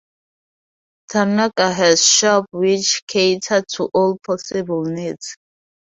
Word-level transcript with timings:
Tarnaka 1.11 1.71
has 1.75 2.03
shops 2.03 2.47
which 2.51 3.03
cater 3.05 3.61
to 3.75 3.87
all 3.93 4.17
possible 4.25 4.81
needs. 4.85 5.37